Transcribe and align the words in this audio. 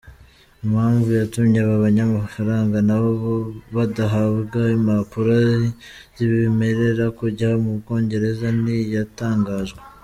Impamvu 0.65 1.09
yatumye 1.19 1.57
aba 1.61 1.83
banyamafaranga 1.85 2.77
na 2.87 2.97
bo 3.03 3.13
badahabwa 3.75 4.59
impapuro 4.77 5.37
zibemerera 6.17 7.05
kujya 7.19 7.49
mu 7.63 7.71
Bwongereza 7.79 8.47
ntiyatangajwe. 8.61 9.79